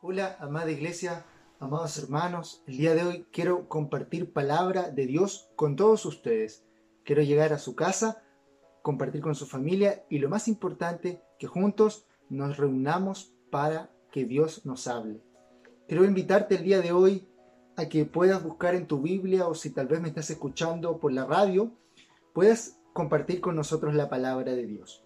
Hola, 0.00 0.36
amada 0.38 0.70
iglesia, 0.70 1.26
amados 1.58 1.98
hermanos. 1.98 2.62
El 2.68 2.76
día 2.76 2.94
de 2.94 3.02
hoy 3.02 3.26
quiero 3.32 3.68
compartir 3.68 4.32
palabra 4.32 4.90
de 4.90 5.06
Dios 5.06 5.50
con 5.56 5.74
todos 5.74 6.06
ustedes. 6.06 6.62
Quiero 7.04 7.22
llegar 7.22 7.52
a 7.52 7.58
su 7.58 7.74
casa, 7.74 8.22
compartir 8.82 9.22
con 9.22 9.34
su 9.34 9.44
familia 9.44 10.04
y 10.08 10.20
lo 10.20 10.28
más 10.28 10.46
importante, 10.46 11.20
que 11.40 11.48
juntos 11.48 12.06
nos 12.28 12.58
reunamos 12.58 13.34
para 13.50 13.90
que 14.12 14.24
Dios 14.24 14.64
nos 14.64 14.86
hable. 14.86 15.20
Quiero 15.88 16.04
invitarte 16.04 16.54
el 16.54 16.62
día 16.62 16.80
de 16.80 16.92
hoy 16.92 17.26
a 17.76 17.88
que 17.88 18.04
puedas 18.04 18.40
buscar 18.44 18.76
en 18.76 18.86
tu 18.86 19.02
Biblia 19.02 19.48
o 19.48 19.56
si 19.56 19.70
tal 19.70 19.88
vez 19.88 20.00
me 20.00 20.08
estás 20.08 20.30
escuchando 20.30 21.00
por 21.00 21.12
la 21.12 21.24
radio, 21.24 21.72
puedas 22.32 22.78
compartir 22.92 23.40
con 23.40 23.56
nosotros 23.56 23.96
la 23.96 24.08
palabra 24.08 24.52
de 24.52 24.64
Dios. 24.64 25.04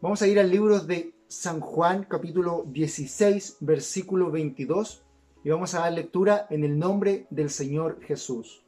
Vamos 0.00 0.22
a 0.22 0.28
ir 0.28 0.38
al 0.38 0.48
libro 0.48 0.78
de 0.78 1.17
San 1.28 1.60
Juan 1.60 2.06
capítulo 2.08 2.64
16 2.66 3.58
versículo 3.60 4.30
22 4.30 5.02
y 5.44 5.50
vamos 5.50 5.74
a 5.74 5.80
dar 5.80 5.92
lectura 5.92 6.46
en 6.48 6.64
el 6.64 6.78
nombre 6.78 7.26
del 7.28 7.50
Señor 7.50 8.00
Jesús. 8.00 8.64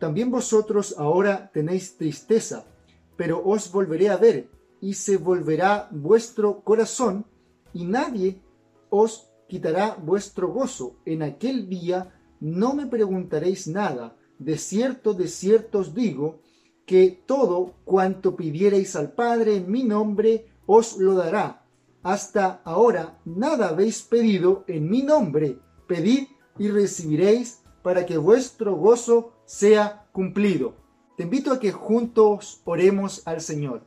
También 0.00 0.32
vosotros 0.32 0.96
ahora 0.98 1.52
tenéis 1.54 1.96
tristeza, 1.96 2.66
pero 3.16 3.40
os 3.44 3.70
volveré 3.70 4.08
a 4.08 4.16
ver 4.16 4.48
y 4.80 4.94
se 4.94 5.16
volverá 5.16 5.88
vuestro 5.92 6.60
corazón 6.62 7.24
y 7.72 7.84
nadie 7.84 8.42
os 8.90 9.30
quitará 9.48 9.94
vuestro 9.94 10.48
gozo. 10.48 10.96
En 11.04 11.22
aquel 11.22 11.68
día 11.68 12.12
no 12.40 12.74
me 12.74 12.86
preguntaréis 12.86 13.68
nada. 13.68 14.16
De 14.40 14.58
cierto, 14.58 15.14
de 15.14 15.28
cierto 15.28 15.78
os 15.78 15.94
digo 15.94 16.40
que 16.84 17.22
todo 17.26 17.76
cuanto 17.84 18.34
pidiereis 18.34 18.96
al 18.96 19.12
Padre 19.12 19.56
en 19.56 19.70
mi 19.70 19.84
nombre, 19.84 20.48
os 20.66 20.98
lo 20.98 21.14
dará. 21.14 21.64
Hasta 22.02 22.60
ahora 22.64 23.18
nada 23.24 23.68
habéis 23.68 24.02
pedido 24.02 24.64
en 24.66 24.90
mi 24.90 25.02
nombre. 25.02 25.58
Pedid 25.86 26.28
y 26.58 26.68
recibiréis 26.68 27.62
para 27.82 28.06
que 28.06 28.16
vuestro 28.16 28.76
gozo 28.76 29.32
sea 29.44 30.06
cumplido. 30.12 30.74
Te 31.16 31.24
invito 31.24 31.52
a 31.52 31.60
que 31.60 31.72
juntos 31.72 32.60
oremos 32.64 33.26
al 33.26 33.40
Señor. 33.40 33.82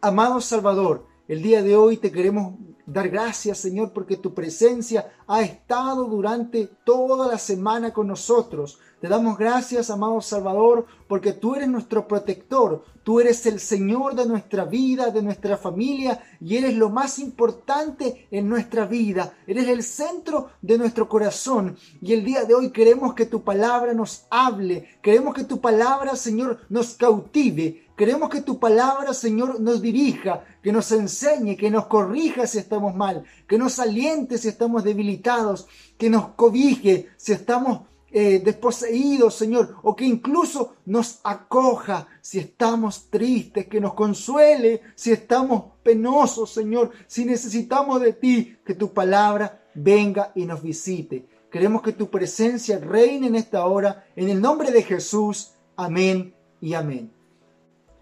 Amado 0.00 0.40
Salvador, 0.40 1.06
el 1.28 1.42
día 1.42 1.62
de 1.62 1.74
hoy 1.74 1.96
te 1.96 2.12
queremos 2.12 2.54
dar 2.86 3.08
gracias, 3.08 3.58
Señor, 3.58 3.92
porque 3.92 4.16
tu 4.16 4.34
presencia 4.34 5.12
ha 5.26 5.42
estado 5.42 6.04
durante 6.04 6.68
toda 6.84 7.26
la 7.26 7.38
semana 7.38 7.92
con 7.92 8.06
nosotros. 8.06 8.78
Te 8.98 9.08
damos 9.08 9.36
gracias, 9.36 9.90
amado 9.90 10.22
Salvador, 10.22 10.86
porque 11.06 11.34
tú 11.34 11.54
eres 11.54 11.68
nuestro 11.68 12.08
protector, 12.08 12.82
tú 13.04 13.20
eres 13.20 13.44
el 13.44 13.60
Señor 13.60 14.14
de 14.14 14.24
nuestra 14.24 14.64
vida, 14.64 15.10
de 15.10 15.20
nuestra 15.20 15.58
familia, 15.58 16.24
y 16.40 16.56
eres 16.56 16.74
lo 16.74 16.88
más 16.88 17.18
importante 17.18 18.26
en 18.30 18.48
nuestra 18.48 18.86
vida. 18.86 19.34
Eres 19.46 19.68
el 19.68 19.82
centro 19.82 20.48
de 20.62 20.78
nuestro 20.78 21.10
corazón. 21.10 21.76
Y 22.00 22.14
el 22.14 22.24
día 22.24 22.44
de 22.44 22.54
hoy 22.54 22.70
queremos 22.70 23.12
que 23.12 23.26
tu 23.26 23.42
palabra 23.42 23.92
nos 23.92 24.24
hable, 24.30 24.88
queremos 25.02 25.34
que 25.34 25.44
tu 25.44 25.60
palabra, 25.60 26.16
Señor, 26.16 26.60
nos 26.70 26.94
cautive. 26.94 27.84
Queremos 27.98 28.30
que 28.30 28.40
tu 28.40 28.58
palabra, 28.58 29.12
Señor, 29.12 29.60
nos 29.60 29.82
dirija, 29.82 30.42
que 30.62 30.72
nos 30.72 30.90
enseñe, 30.90 31.56
que 31.56 31.70
nos 31.70 31.86
corrija 31.86 32.46
si 32.46 32.56
estamos 32.56 32.94
mal, 32.94 33.24
que 33.46 33.58
nos 33.58 33.78
aliente 33.78 34.38
si 34.38 34.48
estamos 34.48 34.84
debilitados, 34.84 35.66
que 35.98 36.08
nos 36.08 36.28
cobije 36.28 37.08
si 37.18 37.32
estamos 37.32 37.80
eh, 38.10 38.40
desposeídos, 38.44 39.34
Señor, 39.34 39.76
o 39.82 39.96
que 39.96 40.04
incluso 40.04 40.76
nos 40.86 41.20
acoja 41.24 42.06
si 42.20 42.38
estamos 42.38 43.10
tristes, 43.10 43.66
que 43.66 43.80
nos 43.80 43.94
consuele 43.94 44.82
si 44.94 45.12
estamos 45.12 45.72
penosos, 45.82 46.52
Señor, 46.52 46.92
si 47.06 47.24
necesitamos 47.24 48.00
de 48.00 48.12
ti, 48.12 48.56
que 48.64 48.74
tu 48.74 48.92
palabra 48.92 49.64
venga 49.74 50.32
y 50.34 50.46
nos 50.46 50.62
visite. 50.62 51.26
Queremos 51.50 51.82
que 51.82 51.92
tu 51.92 52.10
presencia 52.10 52.78
reine 52.78 53.26
en 53.26 53.36
esta 53.36 53.66
hora, 53.66 54.06
en 54.14 54.28
el 54.28 54.40
nombre 54.40 54.70
de 54.70 54.82
Jesús. 54.82 55.52
Amén 55.76 56.34
y 56.60 56.74
amén. 56.74 57.12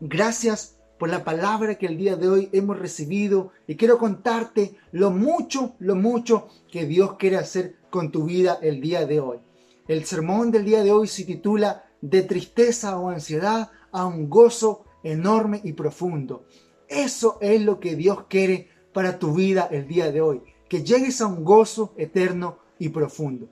Gracias 0.00 0.76
por 0.98 1.08
la 1.08 1.24
palabra 1.24 1.76
que 1.76 1.86
el 1.86 1.96
día 1.96 2.16
de 2.16 2.28
hoy 2.28 2.48
hemos 2.52 2.78
recibido 2.78 3.52
y 3.66 3.76
quiero 3.76 3.98
contarte 3.98 4.76
lo 4.92 5.10
mucho, 5.10 5.74
lo 5.78 5.96
mucho 5.96 6.48
que 6.70 6.86
Dios 6.86 7.16
quiere 7.18 7.36
hacer 7.36 7.76
con 7.90 8.10
tu 8.10 8.24
vida 8.24 8.58
el 8.62 8.80
día 8.80 9.06
de 9.06 9.20
hoy. 9.20 9.38
El 9.86 10.06
sermón 10.06 10.50
del 10.50 10.64
día 10.64 10.82
de 10.82 10.92
hoy 10.92 11.06
se 11.06 11.24
titula 11.24 11.84
De 12.00 12.22
tristeza 12.22 12.98
o 12.98 13.10
ansiedad 13.10 13.70
a 13.92 14.06
un 14.06 14.30
gozo 14.30 14.86
enorme 15.02 15.60
y 15.62 15.74
profundo. 15.74 16.46
Eso 16.88 17.36
es 17.42 17.60
lo 17.60 17.80
que 17.80 17.94
Dios 17.94 18.24
quiere 18.28 18.70
para 18.94 19.18
tu 19.18 19.34
vida 19.34 19.68
el 19.70 19.86
día 19.86 20.10
de 20.10 20.22
hoy, 20.22 20.42
que 20.70 20.82
llegues 20.82 21.20
a 21.20 21.26
un 21.26 21.44
gozo 21.44 21.92
eterno 21.98 22.60
y 22.78 22.88
profundo. 22.88 23.50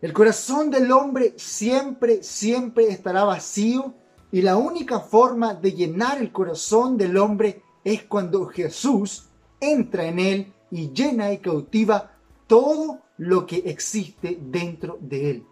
El 0.00 0.14
corazón 0.14 0.70
del 0.70 0.90
hombre 0.92 1.34
siempre, 1.36 2.22
siempre 2.22 2.88
estará 2.88 3.24
vacío 3.24 3.92
y 4.32 4.40
la 4.40 4.56
única 4.56 5.00
forma 5.00 5.52
de 5.52 5.72
llenar 5.72 6.22
el 6.22 6.32
corazón 6.32 6.96
del 6.96 7.18
hombre 7.18 7.62
es 7.84 8.04
cuando 8.04 8.46
Jesús 8.46 9.28
entra 9.60 10.06
en 10.06 10.18
él 10.18 10.54
y 10.70 10.90
llena 10.92 11.32
y 11.32 11.38
cautiva 11.38 12.12
todo 12.46 13.05
lo 13.18 13.46
que 13.46 13.58
existe 13.66 14.38
dentro 14.40 14.98
de 15.00 15.30
él. 15.30 15.46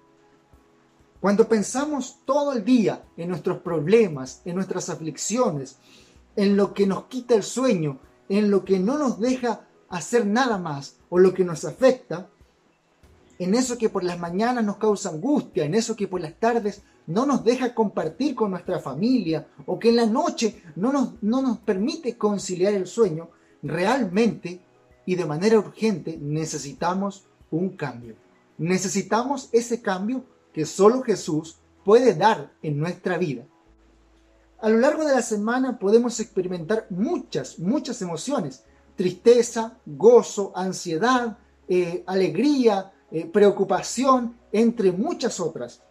Cuando 1.21 1.49
pensamos 1.49 2.19
todo 2.27 2.53
el 2.53 2.65
día 2.65 3.03
en 3.17 3.31
nuestros 3.31 3.59
problemas, 3.59 4.43
en 4.45 4.57
nuestras 4.57 4.91
aflicciones, 4.91 5.79
en 6.37 6.57
lo 6.57 6.75
que 6.75 6.87
nos 6.87 7.05
quita 7.05 7.35
el 7.35 7.43
sueño, 7.43 7.99
en 8.29 8.51
lo 8.51 8.65
que 8.65 8.79
no 8.79 8.99
nos 8.99 9.19
deja 9.19 9.67
hacer 9.89 10.27
nada 10.27 10.59
más 10.59 10.97
o 11.09 11.19
lo 11.19 11.33
que 11.33 11.45
nos 11.45 11.65
afecta, 11.65 12.29
en 13.39 13.55
eso 13.55 13.79
que 13.79 13.89
por 13.89 14.05
las 14.05 14.19
mañanas 14.19 14.65
nos 14.65 14.77
causa 14.77 15.09
angustia, 15.09 15.65
en 15.65 15.75
eso 15.75 15.97
que 15.97 16.09
por 16.09 16.21
las 16.21 16.35
tardes 16.39 16.83
no 17.07 17.27
nos 17.27 17.45
deja 17.45 17.75
compartir 17.75 18.35
con 18.35 18.51
nuestra 18.51 18.79
familia 18.79 19.47
o 19.67 19.79
que 19.79 19.91
en 19.91 19.97
la 19.97 20.07
noche 20.07 20.63
no 20.77 20.93
nos, 20.93 21.23
no 21.23 21.43
nos 21.43 21.59
permite 21.59 22.17
conciliar 22.17 22.75
el 22.75 22.87
sueño, 22.87 23.31
realmente 23.63 24.61
y 25.07 25.15
de 25.15 25.25
manera 25.25 25.59
urgente 25.59 26.19
necesitamos 26.21 27.25
un 27.51 27.71
cambio. 27.71 28.17
Necesitamos 28.59 29.49
ese 29.53 29.83
cambio 29.83 30.25
que 30.53 30.65
solo 30.65 31.03
Jesús 31.03 31.57
puede 31.85 32.15
dar 32.15 32.53
en 32.63 32.79
nuestra 32.79 33.19
vida. 33.19 33.45
A 34.61 34.69
lo 34.71 34.79
largo 34.79 35.05
de 35.05 35.15
la 35.15 35.23
semana 35.23 35.79
podemos 35.79 36.19
experimentar 36.21 36.87
muchas, 36.89 37.59
muchas 37.59 38.01
emociones. 38.01 38.65
Tristeza, 38.97 39.77
gozo, 39.85 40.53
ansiedad, 40.55 41.37
eh, 41.69 42.03
alegría, 42.07 42.93
eh, 43.11 43.27
preocupación, 43.27 44.37
entre 44.53 44.93
muchas 44.93 45.41
otras. 45.41 45.83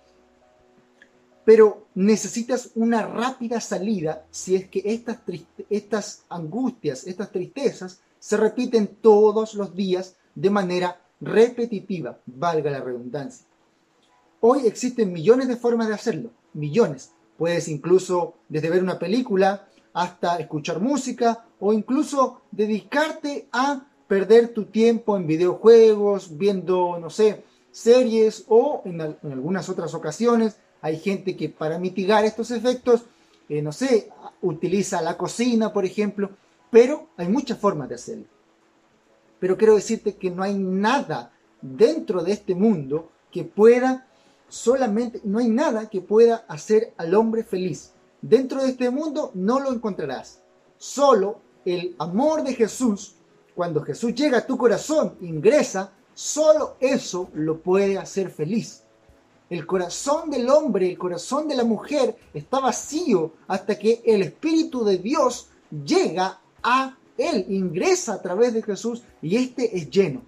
Pero 1.45 1.87
necesitas 1.93 2.71
una 2.75 3.05
rápida 3.05 3.59
salida 3.59 4.25
si 4.31 4.55
es 4.55 4.69
que 4.69 4.81
estas, 4.85 5.19
estas 5.69 6.23
angustias, 6.29 7.05
estas 7.05 7.31
tristezas 7.31 7.99
se 8.17 8.37
repiten 8.37 8.87
todos 8.87 9.53
los 9.53 9.75
días 9.75 10.15
de 10.33 10.49
manera 10.49 11.02
repetitiva, 11.23 12.19
valga 12.25 12.71
la 12.71 12.81
redundancia. 12.81 13.45
Hoy 14.41 14.67
existen 14.67 15.13
millones 15.13 15.47
de 15.47 15.55
formas 15.55 15.87
de 15.87 15.93
hacerlo, 15.93 16.31
millones. 16.53 17.11
Puedes 17.37 17.67
incluso 17.67 18.35
desde 18.49 18.69
ver 18.69 18.83
una 18.83 18.99
película 18.99 19.67
hasta 19.93 20.37
escuchar 20.37 20.79
música 20.79 21.45
o 21.59 21.73
incluso 21.73 22.41
dedicarte 22.51 23.47
a 23.51 23.87
perder 24.07 24.49
tu 24.49 24.65
tiempo 24.65 25.17
en 25.17 25.27
videojuegos, 25.27 26.37
viendo, 26.37 26.99
no 26.99 27.09
sé, 27.09 27.43
series 27.71 28.45
o 28.47 28.81
en, 28.85 29.01
algunas 29.01 29.69
otras 29.69 29.93
ocasiones 29.93 30.57
hay 30.83 30.99
gente 30.99 31.37
que 31.37 31.47
para 31.47 31.79
mitigar 31.79 32.25
estos 32.25 32.51
efectos, 32.51 33.05
eh, 33.47 33.61
no 33.61 33.71
sé, 33.71 34.09
utiliza 34.41 35.01
la 35.01 35.17
cocina, 35.17 35.71
por 35.71 35.85
ejemplo, 35.85 36.31
pero 36.69 37.07
hay 37.15 37.29
muchas 37.29 37.57
formas 37.57 37.87
de 37.87 37.95
hacerlo. 37.95 38.25
Pero 39.43 39.57
quiero 39.57 39.75
decirte 39.75 40.15
que 40.15 40.31
no 40.31 40.41
hay 40.41 40.57
nada 40.57 41.33
dentro 41.61 42.23
de 42.23 42.31
este 42.31 42.55
mundo 42.55 43.09
que 43.29 43.43
pueda 43.43 44.07
solamente, 44.47 45.19
no 45.25 45.39
hay 45.39 45.49
nada 45.49 45.89
que 45.89 45.99
pueda 45.99 46.45
hacer 46.47 46.93
al 46.95 47.13
hombre 47.13 47.43
feliz. 47.43 47.91
Dentro 48.21 48.63
de 48.63 48.69
este 48.69 48.89
mundo 48.89 49.31
no 49.33 49.59
lo 49.59 49.73
encontrarás. 49.73 50.39
Solo 50.77 51.41
el 51.65 51.93
amor 51.99 52.45
de 52.45 52.53
Jesús 52.53 53.15
cuando 53.53 53.83
Jesús 53.83 54.15
llega 54.15 54.37
a 54.37 54.47
tu 54.47 54.57
corazón, 54.57 55.17
ingresa, 55.19 55.91
solo 56.13 56.77
eso 56.79 57.29
lo 57.33 57.59
puede 57.59 57.97
hacer 57.97 58.29
feliz. 58.29 58.83
El 59.49 59.67
corazón 59.67 60.29
del 60.29 60.49
hombre, 60.49 60.89
el 60.89 60.97
corazón 60.97 61.49
de 61.49 61.55
la 61.55 61.65
mujer 61.65 62.15
está 62.33 62.61
vacío 62.61 63.33
hasta 63.49 63.77
que 63.77 64.01
el 64.05 64.21
Espíritu 64.21 64.85
de 64.85 64.99
Dios 64.99 65.49
llega 65.69 66.39
a 66.63 66.95
él, 67.17 67.45
ingresa 67.49 68.13
a 68.13 68.21
través 68.21 68.53
de 68.53 68.63
Jesús 68.63 69.03
y 69.21 69.37
este 69.37 69.77
es 69.77 69.89
lleno 69.89 70.21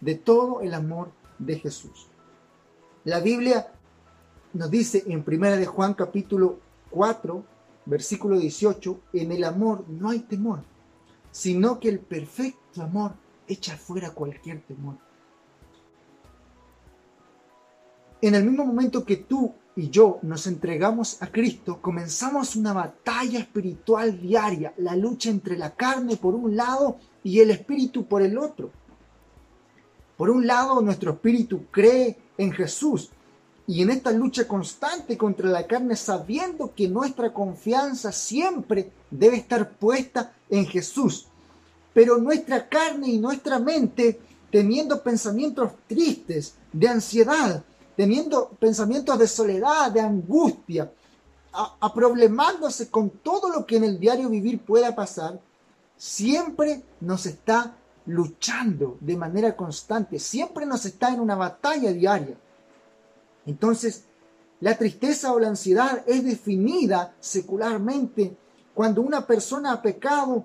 de 0.00 0.14
todo 0.14 0.60
el 0.60 0.74
amor 0.74 1.10
de 1.38 1.58
Jesús. 1.58 2.08
La 3.04 3.20
Biblia 3.20 3.72
nos 4.52 4.70
dice 4.70 5.04
en 5.06 5.24
1 5.26 5.56
de 5.56 5.66
Juan 5.66 5.94
capítulo 5.94 6.60
4, 6.90 7.44
versículo 7.84 8.38
18, 8.38 9.00
en 9.12 9.32
el 9.32 9.44
amor 9.44 9.84
no 9.88 10.10
hay 10.10 10.20
temor, 10.20 10.62
sino 11.30 11.78
que 11.78 11.88
el 11.88 12.00
perfecto 12.00 12.82
amor 12.82 13.12
echa 13.46 13.76
fuera 13.76 14.10
cualquier 14.10 14.62
temor. 14.62 14.96
En 18.20 18.34
el 18.34 18.44
mismo 18.44 18.64
momento 18.64 19.04
que 19.04 19.16
tú 19.18 19.54
y 19.76 19.90
yo 19.90 20.18
nos 20.22 20.46
entregamos 20.46 21.22
a 21.22 21.26
Cristo, 21.26 21.80
comenzamos 21.82 22.56
una 22.56 22.72
batalla 22.72 23.38
espiritual 23.38 24.18
diaria, 24.18 24.72
la 24.78 24.96
lucha 24.96 25.28
entre 25.28 25.58
la 25.58 25.74
carne 25.74 26.16
por 26.16 26.34
un 26.34 26.56
lado 26.56 26.96
y 27.22 27.40
el 27.40 27.50
espíritu 27.50 28.06
por 28.06 28.22
el 28.22 28.38
otro. 28.38 28.70
Por 30.16 30.30
un 30.30 30.46
lado, 30.46 30.80
nuestro 30.80 31.12
espíritu 31.12 31.66
cree 31.70 32.16
en 32.38 32.52
Jesús 32.52 33.10
y 33.66 33.82
en 33.82 33.90
esta 33.90 34.12
lucha 34.12 34.48
constante 34.48 35.18
contra 35.18 35.50
la 35.50 35.66
carne, 35.66 35.94
sabiendo 35.94 36.72
que 36.74 36.88
nuestra 36.88 37.34
confianza 37.34 38.12
siempre 38.12 38.90
debe 39.10 39.36
estar 39.36 39.72
puesta 39.72 40.32
en 40.48 40.64
Jesús. 40.64 41.26
Pero 41.92 42.16
nuestra 42.16 42.66
carne 42.66 43.08
y 43.08 43.18
nuestra 43.18 43.58
mente, 43.58 44.18
teniendo 44.50 45.02
pensamientos 45.02 45.72
tristes, 45.86 46.54
de 46.72 46.88
ansiedad, 46.88 47.62
teniendo 47.96 48.50
pensamientos 48.50 49.18
de 49.18 49.26
soledad, 49.26 49.90
de 49.90 50.00
angustia, 50.00 50.92
aproblemándose 51.80 52.90
con 52.90 53.08
todo 53.08 53.48
lo 53.48 53.64
que 53.64 53.76
en 53.76 53.84
el 53.84 53.98
diario 53.98 54.28
vivir 54.28 54.60
pueda 54.60 54.94
pasar, 54.94 55.40
siempre 55.96 56.82
nos 57.00 57.24
está 57.24 57.74
luchando 58.04 58.98
de 59.00 59.16
manera 59.16 59.56
constante, 59.56 60.18
siempre 60.18 60.66
nos 60.66 60.84
está 60.84 61.12
en 61.12 61.20
una 61.20 61.34
batalla 61.34 61.92
diaria. 61.92 62.36
Entonces, 63.46 64.04
la 64.60 64.76
tristeza 64.76 65.32
o 65.32 65.40
la 65.40 65.48
ansiedad 65.48 66.02
es 66.06 66.24
definida 66.24 67.14
secularmente 67.20 68.36
cuando 68.74 69.00
una 69.00 69.26
persona 69.26 69.72
ha 69.72 69.82
pecado 69.82 70.44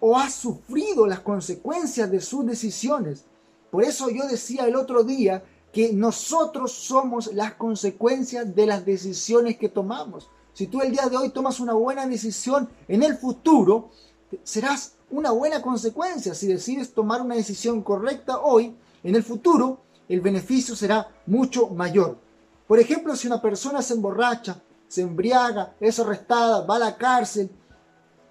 o 0.00 0.18
ha 0.18 0.28
sufrido 0.28 1.06
las 1.06 1.20
consecuencias 1.20 2.10
de 2.10 2.20
sus 2.20 2.44
decisiones. 2.44 3.24
Por 3.70 3.84
eso 3.84 4.10
yo 4.10 4.26
decía 4.26 4.66
el 4.66 4.76
otro 4.76 5.04
día 5.04 5.42
que 5.72 5.92
nosotros 5.92 6.72
somos 6.72 7.32
las 7.32 7.54
consecuencias 7.54 8.54
de 8.54 8.66
las 8.66 8.84
decisiones 8.84 9.56
que 9.56 9.70
tomamos. 9.70 10.28
Si 10.52 10.66
tú 10.66 10.82
el 10.82 10.92
día 10.92 11.06
de 11.06 11.16
hoy 11.16 11.30
tomas 11.30 11.60
una 11.60 11.72
buena 11.72 12.06
decisión, 12.06 12.68
en 12.88 13.02
el 13.02 13.16
futuro 13.16 13.90
serás 14.44 14.94
una 15.10 15.30
buena 15.30 15.62
consecuencia. 15.62 16.34
Si 16.34 16.46
decides 16.46 16.92
tomar 16.92 17.22
una 17.22 17.34
decisión 17.34 17.82
correcta 17.82 18.40
hoy, 18.40 18.76
en 19.02 19.16
el 19.16 19.22
futuro 19.22 19.80
el 20.08 20.20
beneficio 20.20 20.76
será 20.76 21.08
mucho 21.26 21.68
mayor. 21.68 22.18
Por 22.66 22.78
ejemplo, 22.78 23.16
si 23.16 23.26
una 23.26 23.40
persona 23.40 23.80
se 23.80 23.94
emborracha, 23.94 24.60
se 24.88 25.02
embriaga, 25.02 25.74
es 25.80 25.98
arrestada, 25.98 26.66
va 26.66 26.76
a 26.76 26.80
la 26.80 26.96
cárcel 26.96 27.50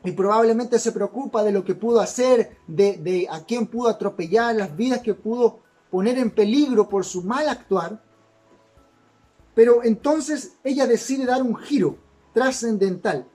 y 0.03 0.11
probablemente 0.11 0.77
se 0.77 0.91
preocupa 0.91 1.43
de 1.43 1.51
lo 1.51 1.63
que 1.63 1.73
pudo 1.73 1.99
hacer, 1.99 2.57
de, 2.67 2.97
de 2.97 3.27
a 3.29 3.43
quién 3.45 3.65
pudo 3.65 3.89
atropellar, 3.89 4.55
las 4.55 4.75
vidas 4.75 5.01
que 5.01 5.15
pudo 5.15 5.59
poner 5.91 6.17
en 6.17 6.31
peligro 6.31 6.87
por 6.87 7.03
su 7.03 7.21
mal 7.21 7.47
actuar, 7.49 8.01
pero 9.53 9.83
entonces 9.83 10.53
ella 10.63 10.87
decide 10.87 11.25
dar 11.25 11.43
un 11.43 11.55
giro 11.55 11.97
trascendental. 12.33 13.27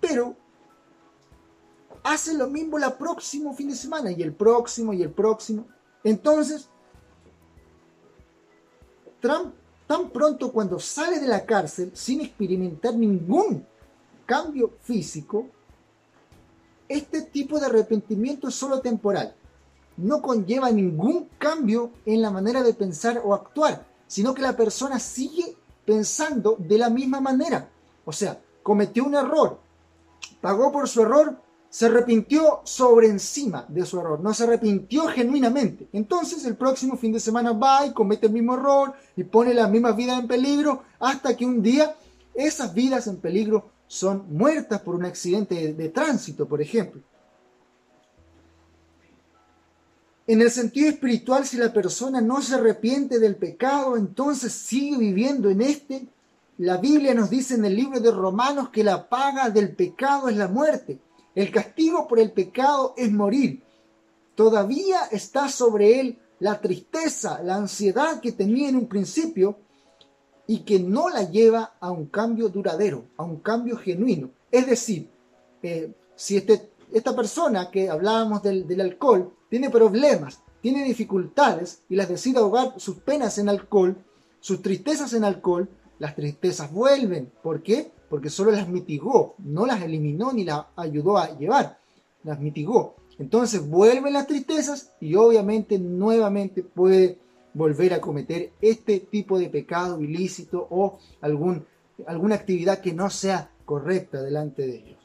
Pero 0.00 0.34
hace 2.02 2.32
lo 2.32 2.48
mismo 2.48 2.78
el 2.78 2.92
próximo 2.94 3.52
fin 3.54 3.68
de 3.68 3.74
semana 3.74 4.10
y 4.10 4.22
el 4.22 4.32
próximo 4.34 4.94
y 4.94 5.02
el 5.02 5.10
próximo. 5.10 5.66
Entonces, 6.02 6.70
Trump 9.20 9.54
tan 9.86 10.10
pronto 10.10 10.50
cuando 10.50 10.80
sale 10.80 11.20
de 11.20 11.28
la 11.28 11.44
cárcel 11.44 11.92
sin 11.94 12.22
experimentar 12.22 12.94
ningún 12.94 13.66
cambio 14.24 14.72
físico, 14.80 15.46
este 16.88 17.22
tipo 17.22 17.60
de 17.60 17.66
arrepentimiento 17.66 18.48
es 18.48 18.54
solo 18.54 18.80
temporal 18.80 19.34
no 19.96 20.22
conlleva 20.22 20.70
ningún 20.70 21.28
cambio 21.38 21.90
en 22.04 22.22
la 22.22 22.30
manera 22.30 22.62
de 22.62 22.74
pensar 22.74 23.20
o 23.24 23.34
actuar, 23.34 23.86
sino 24.06 24.34
que 24.34 24.42
la 24.42 24.56
persona 24.56 24.98
sigue 24.98 25.56
pensando 25.84 26.56
de 26.58 26.78
la 26.78 26.90
misma 26.90 27.20
manera. 27.20 27.68
O 28.04 28.12
sea, 28.12 28.40
cometió 28.62 29.04
un 29.04 29.14
error, 29.14 29.58
pagó 30.40 30.70
por 30.72 30.88
su 30.88 31.02
error, 31.02 31.36
se 31.68 31.86
arrepintió 31.86 32.60
sobre 32.64 33.08
encima 33.08 33.64
de 33.68 33.84
su 33.84 34.00
error, 34.00 34.20
no 34.20 34.32
se 34.32 34.44
arrepintió 34.44 35.06
genuinamente. 35.08 35.88
Entonces 35.92 36.44
el 36.44 36.56
próximo 36.56 36.96
fin 36.96 37.12
de 37.12 37.20
semana 37.20 37.52
va 37.52 37.86
y 37.86 37.92
comete 37.92 38.26
el 38.26 38.32
mismo 38.32 38.54
error 38.54 38.94
y 39.16 39.24
pone 39.24 39.54
las 39.54 39.70
mismas 39.70 39.96
vidas 39.96 40.18
en 40.18 40.28
peligro 40.28 40.82
hasta 40.98 41.36
que 41.36 41.44
un 41.44 41.62
día 41.62 41.94
esas 42.34 42.72
vidas 42.74 43.06
en 43.06 43.16
peligro 43.16 43.70
son 43.88 44.24
muertas 44.28 44.80
por 44.80 44.94
un 44.94 45.04
accidente 45.04 45.54
de, 45.54 45.74
de 45.74 45.88
tránsito, 45.88 46.46
por 46.46 46.60
ejemplo. 46.60 47.02
En 50.28 50.42
el 50.42 50.50
sentido 50.50 50.88
espiritual, 50.88 51.46
si 51.46 51.56
la 51.56 51.72
persona 51.72 52.20
no 52.20 52.42
se 52.42 52.56
arrepiente 52.56 53.20
del 53.20 53.36
pecado, 53.36 53.96
entonces 53.96 54.52
sigue 54.52 54.98
viviendo 54.98 55.48
en 55.50 55.60
este. 55.60 56.08
La 56.58 56.78
Biblia 56.78 57.14
nos 57.14 57.30
dice 57.30 57.54
en 57.54 57.64
el 57.64 57.76
libro 57.76 58.00
de 58.00 58.10
Romanos 58.10 58.70
que 58.70 58.82
la 58.82 59.08
paga 59.08 59.50
del 59.50 59.76
pecado 59.76 60.28
es 60.28 60.36
la 60.36 60.48
muerte. 60.48 60.98
El 61.34 61.52
castigo 61.52 62.08
por 62.08 62.18
el 62.18 62.32
pecado 62.32 62.94
es 62.96 63.12
morir. 63.12 63.62
Todavía 64.34 65.02
está 65.12 65.48
sobre 65.48 66.00
él 66.00 66.18
la 66.40 66.60
tristeza, 66.60 67.40
la 67.42 67.54
ansiedad 67.54 68.20
que 68.20 68.32
tenía 68.32 68.68
en 68.68 68.76
un 68.76 68.88
principio 68.88 69.58
y 70.48 70.60
que 70.60 70.80
no 70.80 71.08
la 71.08 71.30
lleva 71.30 71.74
a 71.78 71.92
un 71.92 72.06
cambio 72.06 72.48
duradero, 72.48 73.04
a 73.16 73.22
un 73.22 73.36
cambio 73.36 73.76
genuino. 73.76 74.30
Es 74.50 74.66
decir, 74.66 75.08
eh, 75.62 75.92
si 76.16 76.36
este, 76.36 76.70
esta 76.92 77.14
persona 77.14 77.70
que 77.70 77.88
hablábamos 77.88 78.42
del, 78.42 78.66
del 78.66 78.80
alcohol 78.80 79.35
tiene 79.48 79.70
problemas, 79.70 80.42
tiene 80.60 80.84
dificultades 80.84 81.82
y 81.88 81.96
las 81.96 82.08
decide 82.08 82.38
ahogar 82.38 82.74
sus 82.78 82.96
penas 82.96 83.38
en 83.38 83.48
alcohol, 83.48 83.96
sus 84.40 84.62
tristezas 84.62 85.12
en 85.12 85.24
alcohol, 85.24 85.68
las 85.98 86.14
tristezas 86.14 86.72
vuelven. 86.72 87.30
¿Por 87.42 87.62
qué? 87.62 87.90
Porque 88.08 88.30
solo 88.30 88.50
las 88.50 88.68
mitigó, 88.68 89.34
no 89.38 89.66
las 89.66 89.82
eliminó 89.82 90.32
ni 90.32 90.44
las 90.44 90.66
ayudó 90.76 91.18
a 91.18 91.36
llevar, 91.36 91.78
las 92.24 92.40
mitigó. 92.40 92.96
Entonces 93.18 93.66
vuelven 93.68 94.12
las 94.12 94.26
tristezas 94.26 94.92
y 95.00 95.14
obviamente 95.14 95.78
nuevamente 95.78 96.62
puede 96.62 97.18
volver 97.54 97.94
a 97.94 98.00
cometer 98.00 98.52
este 98.60 99.00
tipo 99.00 99.38
de 99.38 99.48
pecado 99.48 100.00
ilícito 100.00 100.66
o 100.70 100.98
algún, 101.22 101.64
alguna 102.06 102.34
actividad 102.34 102.80
que 102.80 102.92
no 102.92 103.08
sea 103.08 103.50
correcta 103.64 104.22
delante 104.22 104.66
de 104.66 104.76
ellos. 104.76 104.98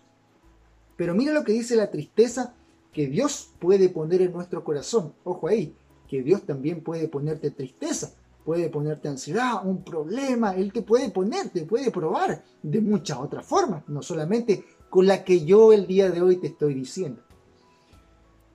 Pero 0.98 1.16
mira 1.16 1.32
lo 1.34 1.44
que 1.44 1.54
dice 1.54 1.76
la 1.76 1.90
tristeza 1.90 2.54
que 2.92 3.08
Dios 3.08 3.54
puede 3.60 3.90
poner 3.90 4.22
en 4.22 4.34
nuestro 4.34 4.64
corazón. 4.64 5.14
Ojo 5.24 5.48
ahí, 5.48 5.76
que 6.08 6.22
Dios 6.22 6.44
también 6.44 6.84
puede 6.84 7.08
ponerte 7.08 7.52
tristeza, 7.52 8.14
puede 8.44 8.70
ponerte 8.70 9.08
ansiedad, 9.08 9.66
un 9.66 9.84
problema, 9.84 10.56
Él 10.56 10.74
te 10.74 10.82
puede 10.82 11.10
poner, 11.10 11.50
te 11.50 11.66
puede 11.66 11.92
probar 11.92 12.44
de 12.62 12.82
muchas 12.82 13.18
otras 13.20 13.46
formas, 13.46 13.88
no 13.88 14.02
solamente 14.02 14.66
con 14.90 15.08
la 15.08 15.24
que 15.24 15.46
yo 15.46 15.72
el 15.72 15.88
día 15.88 16.10
de 16.10 16.22
hoy 16.22 16.38
te 16.38 16.48
estoy 16.48 16.74
diciendo. 16.74 17.22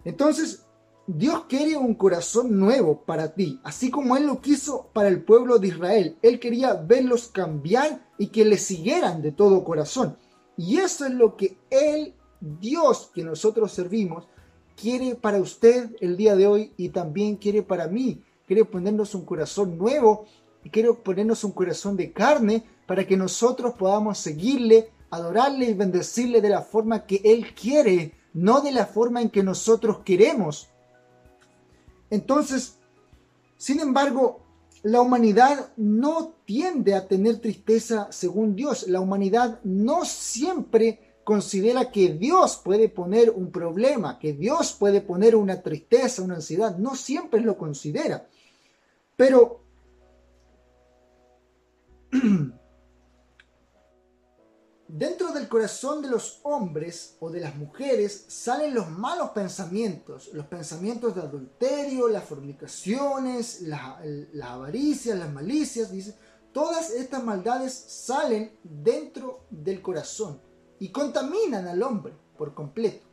Entonces, 0.04 0.66
Dios 1.06 1.44
quiere 1.48 1.76
un 1.76 1.94
corazón 1.94 2.58
nuevo 2.58 3.02
para 3.02 3.32
ti, 3.32 3.60
así 3.62 3.90
como 3.90 4.16
Él 4.16 4.26
lo 4.26 4.40
quiso 4.40 4.90
para 4.92 5.08
el 5.08 5.22
pueblo 5.22 5.58
de 5.58 5.68
Israel. 5.68 6.18
Él 6.20 6.40
quería 6.40 6.74
verlos 6.74 7.28
cambiar 7.28 8.06
y 8.18 8.28
que 8.28 8.44
le 8.44 8.58
siguieran 8.58 9.22
de 9.22 9.32
todo 9.32 9.64
corazón. 9.64 10.16
Y 10.56 10.78
eso 10.78 11.06
es 11.06 11.12
lo 11.12 11.36
que 11.36 11.58
Él 11.70 12.14
Dios 12.40 13.10
que 13.14 13.24
nosotros 13.24 13.72
servimos 13.72 14.26
quiere 14.76 15.14
para 15.14 15.40
usted 15.40 15.96
el 16.00 16.16
día 16.16 16.36
de 16.36 16.46
hoy 16.46 16.72
y 16.76 16.90
también 16.90 17.36
quiere 17.36 17.62
para 17.62 17.88
mí. 17.88 18.22
Quiere 18.46 18.64
ponernos 18.64 19.14
un 19.14 19.24
corazón 19.24 19.76
nuevo 19.78 20.26
y 20.62 20.70
quiere 20.70 20.92
ponernos 20.92 21.42
un 21.44 21.52
corazón 21.52 21.96
de 21.96 22.12
carne 22.12 22.64
para 22.86 23.06
que 23.06 23.16
nosotros 23.16 23.74
podamos 23.74 24.18
seguirle, 24.18 24.90
adorarle 25.10 25.66
y 25.66 25.74
bendecirle 25.74 26.40
de 26.40 26.50
la 26.50 26.62
forma 26.62 27.06
que 27.06 27.20
Él 27.24 27.54
quiere, 27.54 28.12
no 28.34 28.60
de 28.60 28.72
la 28.72 28.86
forma 28.86 29.22
en 29.22 29.30
que 29.30 29.42
nosotros 29.42 30.00
queremos. 30.04 30.68
Entonces, 32.10 32.78
sin 33.56 33.80
embargo, 33.80 34.40
la 34.82 35.00
humanidad 35.00 35.72
no 35.76 36.34
tiende 36.44 36.94
a 36.94 37.08
tener 37.08 37.38
tristeza 37.38 38.08
según 38.10 38.54
Dios. 38.54 38.86
La 38.86 39.00
humanidad 39.00 39.58
no 39.64 40.04
siempre 40.04 41.00
considera 41.26 41.90
que 41.90 42.10
Dios 42.10 42.60
puede 42.64 42.88
poner 42.88 43.30
un 43.30 43.50
problema, 43.50 44.16
que 44.16 44.32
Dios 44.32 44.72
puede 44.74 45.00
poner 45.00 45.34
una 45.34 45.60
tristeza, 45.60 46.22
una 46.22 46.36
ansiedad. 46.36 46.78
No 46.78 46.94
siempre 46.94 47.40
lo 47.40 47.58
considera. 47.58 48.28
Pero 49.16 49.64
dentro 54.86 55.32
del 55.32 55.48
corazón 55.48 56.00
de 56.00 56.10
los 56.10 56.38
hombres 56.44 57.16
o 57.18 57.28
de 57.28 57.40
las 57.40 57.56
mujeres 57.56 58.26
salen 58.28 58.72
los 58.72 58.88
malos 58.88 59.30
pensamientos, 59.30 60.30
los 60.32 60.46
pensamientos 60.46 61.16
de 61.16 61.22
adulterio, 61.22 62.06
las 62.06 62.22
fornicaciones, 62.22 63.62
las 63.62 64.48
avaricias, 64.48 65.18
las 65.18 65.32
malicias, 65.32 65.90
dice, 65.90 66.14
todas 66.52 66.90
estas 66.90 67.24
maldades 67.24 67.74
salen 67.74 68.56
dentro 68.62 69.40
del 69.50 69.82
corazón 69.82 70.45
y 70.78 70.88
contaminan 70.90 71.66
al 71.68 71.82
hombre 71.82 72.14
por 72.36 72.54
completo. 72.54 73.06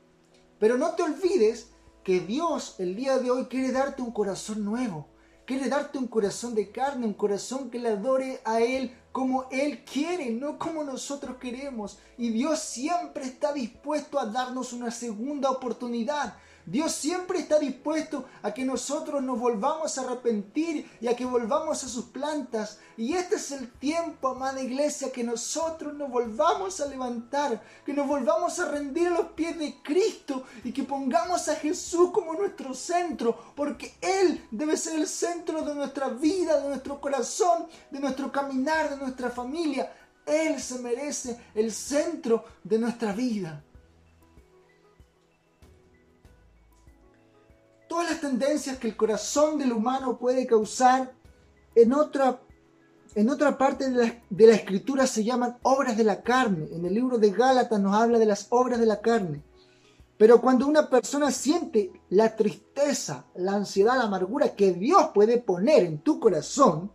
Pero 0.59 0.77
no 0.77 0.95
te 0.95 1.03
olvides 1.03 1.69
que 2.03 2.19
Dios 2.19 2.75
el 2.79 2.95
día 2.95 3.17
de 3.17 3.31
hoy 3.31 3.45
quiere 3.45 3.71
darte 3.71 4.01
un 4.01 4.11
corazón 4.11 4.63
nuevo. 4.63 5.07
Quiere 5.45 5.67
darte 5.67 5.97
un 5.97 6.07
corazón 6.07 6.55
de 6.55 6.71
carne, 6.71 7.05
un 7.05 7.13
corazón 7.13 7.69
que 7.69 7.79
le 7.79 7.89
adore 7.89 8.39
a 8.45 8.61
Él 8.61 8.95
como 9.11 9.47
Él 9.51 9.83
quiere, 9.83 10.31
no 10.31 10.57
como 10.57 10.83
nosotros 10.83 11.37
queremos. 11.37 11.99
Y 12.17 12.29
Dios 12.29 12.59
siempre 12.59 13.25
está 13.25 13.51
dispuesto 13.51 14.19
a 14.19 14.25
darnos 14.25 14.73
una 14.73 14.89
segunda 14.89 15.51
oportunidad. 15.51 16.37
Dios 16.65 16.93
siempre 16.93 17.39
está 17.39 17.59
dispuesto 17.59 18.25
a 18.41 18.53
que 18.53 18.63
nosotros 18.63 19.21
nos 19.21 19.37
volvamos 19.37 19.97
a 19.97 20.01
arrepentir 20.01 20.89
y 21.01 21.07
a 21.07 21.15
que 21.15 21.25
volvamos 21.25 21.83
a 21.83 21.89
sus 21.89 22.05
plantas. 22.05 22.79
Y 22.95 23.13
este 23.13 23.35
es 23.35 23.51
el 23.51 23.69
tiempo, 23.71 24.29
amada 24.29 24.61
iglesia, 24.61 25.11
que 25.11 25.23
nosotros 25.23 25.93
nos 25.93 26.09
volvamos 26.09 26.79
a 26.79 26.85
levantar, 26.85 27.61
que 27.85 27.93
nos 27.93 28.07
volvamos 28.07 28.59
a 28.59 28.71
rendir 28.71 29.07
a 29.07 29.11
los 29.11 29.27
pies 29.31 29.59
de 29.59 29.75
Cristo 29.83 30.43
y 30.63 30.71
que 30.71 30.83
pongamos 30.83 31.49
a 31.49 31.55
Jesús 31.55 32.11
como 32.11 32.33
nuestro 32.33 32.73
centro, 32.73 33.37
porque 33.55 33.95
Él 33.99 34.47
debe 34.49 34.77
ser 34.77 34.95
el 34.95 35.07
centro 35.07 35.63
de 35.63 35.75
nuestra 35.75 36.07
vida, 36.07 36.61
de 36.61 36.69
nuestro 36.69 37.01
corazón, 37.01 37.67
de 37.91 37.99
nuestro 37.99 38.31
caminar, 38.31 38.89
de 38.89 38.97
nuestra 38.97 39.29
familia. 39.29 39.91
Él 40.25 40.61
se 40.61 40.79
merece 40.79 41.37
el 41.53 41.73
centro 41.73 42.45
de 42.63 42.79
nuestra 42.79 43.11
vida. 43.11 43.61
Todas 47.93 48.09
las 48.09 48.21
tendencias 48.21 48.79
que 48.79 48.87
el 48.87 48.97
corazón 48.97 49.59
del 49.59 49.71
humano 49.71 50.17
puede 50.17 50.47
causar 50.47 51.13
en 51.75 51.93
otra, 51.93 52.41
en 53.13 53.29
otra 53.29 53.55
parte 53.55 53.87
de 53.87 54.03
la, 54.03 54.23
de 54.31 54.47
la 54.47 54.55
escritura 54.55 55.05
se 55.05 55.23
llaman 55.23 55.59
obras 55.61 55.95
de 55.95 56.03
la 56.03 56.23
carne. 56.23 56.69
En 56.71 56.87
el 56.87 56.95
libro 56.95 57.19
de 57.19 57.29
Gálatas 57.29 57.79
nos 57.79 57.93
habla 57.93 58.17
de 58.17 58.25
las 58.25 58.47
obras 58.49 58.79
de 58.79 58.87
la 58.87 58.99
carne. 58.99 59.43
Pero 60.17 60.41
cuando 60.41 60.65
una 60.65 60.89
persona 60.89 61.29
siente 61.29 61.91
la 62.09 62.35
tristeza, 62.35 63.27
la 63.35 63.53
ansiedad, 63.53 63.95
la 63.95 64.05
amargura 64.05 64.55
que 64.55 64.73
Dios 64.73 65.11
puede 65.13 65.37
poner 65.37 65.83
en 65.83 65.99
tu 65.99 66.19
corazón, 66.19 66.91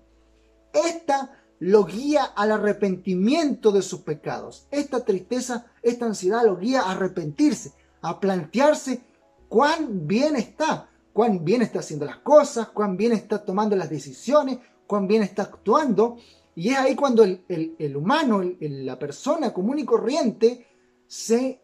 esta 0.72 1.30
lo 1.60 1.84
guía 1.84 2.24
al 2.24 2.50
arrepentimiento 2.50 3.70
de 3.70 3.82
sus 3.82 4.00
pecados. 4.00 4.66
Esta 4.72 5.04
tristeza, 5.04 5.66
esta 5.80 6.06
ansiedad 6.06 6.42
lo 6.44 6.56
guía 6.56 6.82
a 6.82 6.90
arrepentirse, 6.90 7.72
a 8.02 8.18
plantearse 8.18 9.04
cuán 9.48 10.08
bien 10.08 10.34
está, 10.34 10.87
cuán 11.18 11.44
bien 11.44 11.62
está 11.62 11.80
haciendo 11.80 12.06
las 12.06 12.18
cosas, 12.18 12.68
cuán 12.68 12.96
bien 12.96 13.10
está 13.10 13.44
tomando 13.44 13.74
las 13.74 13.90
decisiones, 13.90 14.60
cuán 14.86 15.08
bien 15.08 15.24
está 15.24 15.42
actuando. 15.42 16.16
Y 16.54 16.68
es 16.68 16.78
ahí 16.78 16.94
cuando 16.94 17.24
el, 17.24 17.96
humano, 17.96 18.40
la 18.60 18.96
persona 19.00 19.52
común 19.52 19.80
y 19.80 19.84
corriente, 19.84 20.68
se 21.08 21.60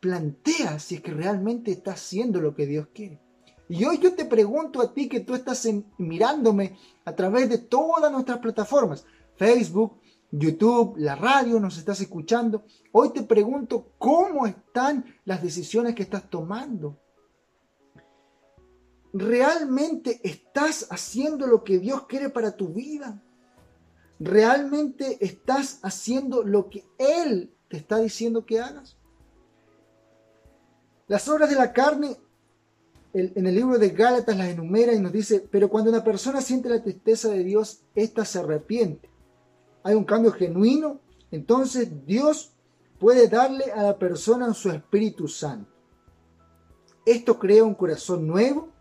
plantea 0.00 0.80
si 0.80 0.96
es 0.96 1.02
que 1.02 1.12
realmente 1.12 1.70
está 1.70 1.92
haciendo 1.92 2.40
lo 2.40 2.56
que 2.56 2.66
Dios 2.66 2.88
quiere. 2.92 3.20
Y 3.68 3.84
hoy 3.84 3.98
yo 3.98 4.12
te 4.12 4.24
pregunto 4.24 4.82
a 4.82 4.92
ti 4.92 5.08
que 5.08 5.20
tú 5.20 5.36
estás 5.36 5.68
mirándome 5.98 6.76
a 7.04 7.14
través 7.14 7.48
de 7.48 7.58
todas 7.58 8.10
nuestras 8.10 8.38
plataformas, 8.38 9.06
Facebook, 9.36 10.00
YouTube, 10.32 10.96
la 10.96 11.14
radio, 11.14 11.60
nos 11.60 11.78
estás 11.78 12.00
escuchando. 12.00 12.64
Hoy 12.90 13.10
te 13.10 13.22
pregunto 13.22 13.92
cómo 13.98 14.48
están 14.48 15.04
las 15.24 15.44
decisiones 15.44 15.94
que 15.94 16.02
estás 16.02 16.28
tomando. 16.28 16.98
¿Realmente 19.18 20.20
estás 20.24 20.88
haciendo 20.90 21.46
lo 21.46 21.64
que 21.64 21.78
Dios 21.78 22.06
quiere 22.06 22.28
para 22.28 22.54
tu 22.54 22.68
vida? 22.68 23.22
¿Realmente 24.20 25.16
estás 25.24 25.78
haciendo 25.82 26.42
lo 26.42 26.68
que 26.68 26.84
Él 26.98 27.50
te 27.68 27.78
está 27.78 27.96
diciendo 27.96 28.44
que 28.44 28.60
hagas? 28.60 28.98
Las 31.08 31.26
obras 31.28 31.48
de 31.48 31.56
la 31.56 31.72
carne, 31.72 32.18
en 33.14 33.46
el 33.46 33.54
libro 33.54 33.78
de 33.78 33.88
Gálatas 33.88 34.36
las 34.36 34.48
enumera 34.48 34.92
y 34.92 35.00
nos 35.00 35.12
dice, 35.12 35.48
pero 35.50 35.70
cuando 35.70 35.88
una 35.88 36.04
persona 36.04 36.42
siente 36.42 36.68
la 36.68 36.82
tristeza 36.82 37.30
de 37.30 37.42
Dios, 37.42 37.80
ésta 37.94 38.26
se 38.26 38.40
arrepiente. 38.40 39.08
Hay 39.82 39.94
un 39.94 40.04
cambio 40.04 40.30
genuino, 40.32 41.00
entonces 41.30 42.04
Dios 42.04 42.52
puede 43.00 43.28
darle 43.28 43.72
a 43.72 43.82
la 43.82 43.98
persona 43.98 44.52
su 44.52 44.70
Espíritu 44.70 45.26
Santo. 45.26 45.72
Esto 47.06 47.38
crea 47.38 47.64
un 47.64 47.74
corazón 47.74 48.26
nuevo 48.26 48.75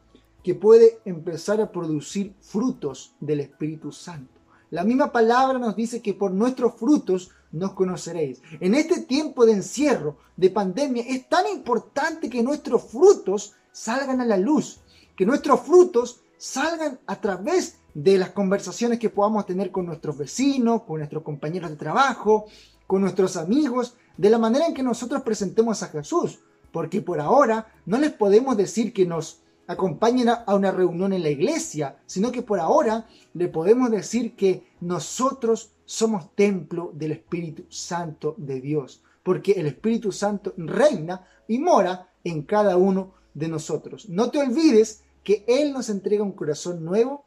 que 0.45 0.53
puede 0.53 0.99
empezar 1.05 1.59
a 1.59 1.71
producir 1.71 2.35
frutos 2.39 3.15
del 3.19 3.39
Espíritu 3.39 3.91
Santo. 3.91 4.39
La 4.69 4.83
misma 4.83 5.11
palabra 5.11 5.57
nos 5.57 5.75
dice 5.75 6.03
que 6.03 6.13
por 6.13 6.29
nuestros 6.29 6.75
frutos 6.75 7.31
nos 7.51 7.73
conoceréis. 7.73 8.43
En 8.59 8.75
este 8.75 9.01
tiempo 9.01 9.47
de 9.47 9.53
encierro, 9.53 10.17
de 10.37 10.51
pandemia, 10.51 11.03
es 11.07 11.27
tan 11.27 11.47
importante 11.47 12.29
que 12.29 12.43
nuestros 12.43 12.83
frutos 12.83 13.53
salgan 13.71 14.21
a 14.21 14.25
la 14.25 14.37
luz, 14.37 14.81
que 15.17 15.25
nuestros 15.25 15.61
frutos 15.61 16.21
salgan 16.37 16.99
a 17.07 17.19
través 17.19 17.77
de 17.95 18.19
las 18.19 18.29
conversaciones 18.29 18.99
que 18.99 19.09
podamos 19.09 19.47
tener 19.47 19.71
con 19.71 19.87
nuestros 19.87 20.15
vecinos, 20.15 20.83
con 20.83 20.99
nuestros 20.99 21.23
compañeros 21.23 21.71
de 21.71 21.75
trabajo, 21.75 22.45
con 22.85 23.01
nuestros 23.01 23.35
amigos, 23.35 23.95
de 24.15 24.29
la 24.29 24.37
manera 24.37 24.67
en 24.67 24.75
que 24.75 24.83
nosotros 24.83 25.23
presentemos 25.23 25.81
a 25.81 25.87
Jesús. 25.87 26.37
Porque 26.71 27.01
por 27.01 27.19
ahora 27.19 27.73
no 27.87 27.97
les 27.97 28.11
podemos 28.11 28.55
decir 28.55 28.93
que 28.93 29.07
nos 29.07 29.39
acompañen 29.67 30.29
a 30.29 30.55
una 30.55 30.71
reunión 30.71 31.13
en 31.13 31.23
la 31.23 31.29
iglesia, 31.29 31.97
sino 32.05 32.31
que 32.31 32.41
por 32.41 32.59
ahora 32.59 33.07
le 33.33 33.47
podemos 33.47 33.89
decir 33.91 34.35
que 34.35 34.67
nosotros 34.81 35.71
somos 35.85 36.35
templo 36.35 36.91
del 36.93 37.13
Espíritu 37.13 37.65
Santo 37.69 38.35
de 38.37 38.61
Dios, 38.61 39.03
porque 39.23 39.53
el 39.53 39.67
Espíritu 39.67 40.11
Santo 40.11 40.53
reina 40.57 41.27
y 41.47 41.59
mora 41.59 42.11
en 42.23 42.43
cada 42.43 42.77
uno 42.77 43.13
de 43.33 43.47
nosotros. 43.47 44.09
No 44.09 44.29
te 44.31 44.39
olvides 44.39 45.03
que 45.23 45.43
Él 45.47 45.73
nos 45.73 45.89
entrega 45.89 46.23
un 46.23 46.33
corazón 46.33 46.83
nuevo 46.85 47.25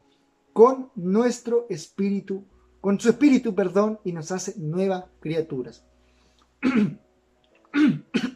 con 0.53 0.91
nuestro 0.95 1.67
espíritu, 1.69 2.43
con 2.81 2.99
su 2.99 3.09
espíritu, 3.09 3.53
perdón, 3.53 3.99
y 4.03 4.13
nos 4.13 4.31
hace 4.31 4.55
nuevas 4.57 5.05
criaturas. 5.19 5.83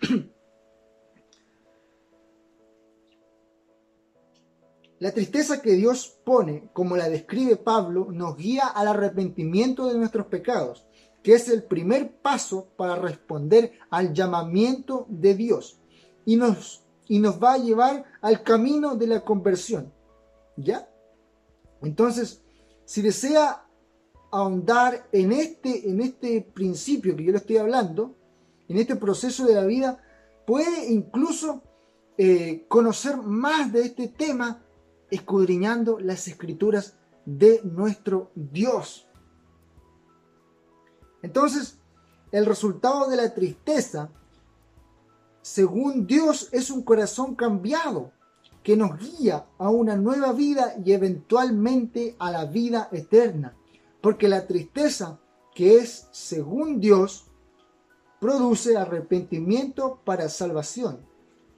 La 5.03 5.11
tristeza 5.11 5.61
que 5.61 5.73
Dios 5.73 6.17
pone, 6.23 6.69
como 6.71 6.95
la 6.95 7.09
describe 7.09 7.57
Pablo, 7.57 8.07
nos 8.09 8.37
guía 8.37 8.67
al 8.67 8.87
arrepentimiento 8.87 9.89
de 9.89 9.97
nuestros 9.97 10.27
pecados, 10.27 10.85
que 11.21 11.33
es 11.33 11.49
el 11.49 11.63
primer 11.63 12.09
paso 12.21 12.69
para 12.77 12.95
responder 12.95 13.73
al 13.89 14.13
llamamiento 14.13 15.05
de 15.09 15.35
Dios 15.35 15.77
y 16.23 16.37
nos, 16.37 16.85
y 17.09 17.19
nos 17.19 17.43
va 17.43 17.55
a 17.55 17.57
llevar 17.57 18.05
al 18.21 18.43
camino 18.43 18.95
de 18.95 19.07
la 19.07 19.25
conversión. 19.25 19.91
¿Ya? 20.55 20.87
Entonces, 21.81 22.41
si 22.85 23.01
desea 23.01 23.65
ahondar 24.31 25.09
en 25.11 25.33
este, 25.33 25.89
en 25.89 25.99
este 25.99 26.39
principio 26.39 27.13
que 27.17 27.25
yo 27.25 27.33
le 27.33 27.39
estoy 27.39 27.57
hablando, 27.57 28.15
en 28.69 28.77
este 28.77 28.95
proceso 28.95 29.45
de 29.45 29.55
la 29.55 29.65
vida, 29.65 30.01
puede 30.47 30.89
incluso 30.93 31.61
eh, 32.17 32.63
conocer 32.69 33.17
más 33.17 33.73
de 33.73 33.81
este 33.81 34.07
tema 34.07 34.62
escudriñando 35.13 35.99
las 35.99 36.27
escrituras 36.27 36.95
de 37.25 37.61
nuestro 37.63 38.31
Dios. 38.35 39.07
Entonces, 41.21 41.77
el 42.31 42.45
resultado 42.45 43.07
de 43.07 43.17
la 43.17 43.33
tristeza, 43.33 44.09
según 45.41 46.07
Dios, 46.07 46.49
es 46.51 46.71
un 46.71 46.81
corazón 46.81 47.35
cambiado 47.35 48.11
que 48.63 48.75
nos 48.75 48.97
guía 48.97 49.45
a 49.59 49.69
una 49.69 49.95
nueva 49.95 50.33
vida 50.33 50.73
y 50.83 50.93
eventualmente 50.93 52.15
a 52.17 52.31
la 52.31 52.45
vida 52.45 52.89
eterna. 52.91 53.55
Porque 54.01 54.27
la 54.27 54.47
tristeza, 54.47 55.19
que 55.53 55.77
es 55.77 56.07
según 56.11 56.79
Dios, 56.79 57.27
produce 58.19 58.77
arrepentimiento 58.77 59.99
para 60.03 60.27
salvación 60.27 61.12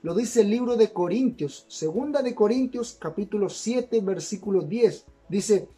lo 0.06 0.14
dice 0.14 0.42
el 0.42 0.50
libro 0.50 0.76
de 0.76 0.92
Corintios, 0.92 1.66
segunda 1.66 2.22
de 2.22 2.32
Corintios 2.32 2.96
capítulo 2.96 3.48
7 3.48 4.00
versículo 4.02 4.62
10. 4.62 5.04
Dice, 5.28 5.68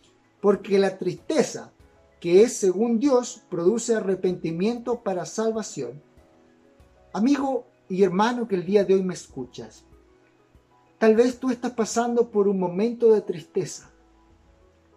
porque 0.42 0.78
la 0.78 0.98
tristeza, 0.98 1.72
que 2.20 2.42
es 2.42 2.52
según 2.52 2.98
Dios, 2.98 3.42
produce 3.48 3.94
arrepentimiento 3.94 5.02
para 5.02 5.24
salvación. 5.24 6.02
Amigo 7.14 7.68
y 7.88 8.02
hermano 8.02 8.46
que 8.46 8.56
el 8.56 8.66
día 8.66 8.84
de 8.84 8.96
hoy 8.96 9.02
me 9.02 9.14
escuchas, 9.14 9.86
tal 10.98 11.16
vez 11.16 11.38
tú 11.40 11.48
estás 11.48 11.72
pasando 11.72 12.28
por 12.28 12.48
un 12.48 12.60
momento 12.60 13.10
de 13.14 13.22
tristeza, 13.22 13.90